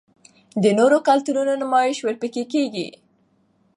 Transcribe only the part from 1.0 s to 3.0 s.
کلتورونو نمائش ورپکښې کـــــــــــــــــېږي